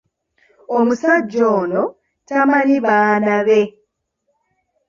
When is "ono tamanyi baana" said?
1.59-3.35